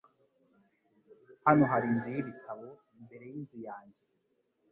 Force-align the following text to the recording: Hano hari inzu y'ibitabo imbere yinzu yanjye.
Hano 1.45 1.63
hari 1.71 1.85
inzu 1.91 2.07
y'ibitabo 2.15 2.67
imbere 2.99 3.23
yinzu 3.31 3.57
yanjye. 3.67 4.01